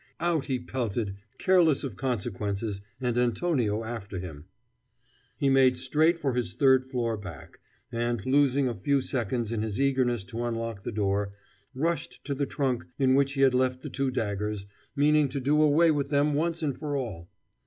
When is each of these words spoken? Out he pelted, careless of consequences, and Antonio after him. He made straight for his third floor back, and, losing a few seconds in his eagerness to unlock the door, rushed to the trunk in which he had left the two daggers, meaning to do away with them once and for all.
Out 0.19 0.45
he 0.45 0.57
pelted, 0.57 1.13
careless 1.37 1.83
of 1.83 1.95
consequences, 1.95 2.81
and 2.99 3.15
Antonio 3.19 3.83
after 3.83 4.17
him. 4.17 4.45
He 5.37 5.47
made 5.47 5.77
straight 5.77 6.17
for 6.17 6.33
his 6.33 6.55
third 6.55 6.85
floor 6.85 7.15
back, 7.17 7.59
and, 7.91 8.25
losing 8.25 8.67
a 8.67 8.73
few 8.73 8.99
seconds 9.01 9.51
in 9.51 9.61
his 9.61 9.79
eagerness 9.79 10.23
to 10.23 10.43
unlock 10.43 10.81
the 10.83 10.91
door, 10.91 11.33
rushed 11.75 12.25
to 12.25 12.33
the 12.33 12.47
trunk 12.47 12.83
in 12.97 13.13
which 13.13 13.33
he 13.33 13.41
had 13.41 13.53
left 13.53 13.83
the 13.83 13.91
two 13.91 14.09
daggers, 14.09 14.65
meaning 14.95 15.29
to 15.29 15.39
do 15.39 15.61
away 15.61 15.91
with 15.91 16.07
them 16.09 16.33
once 16.33 16.63
and 16.63 16.79
for 16.79 16.97
all. 16.97 17.29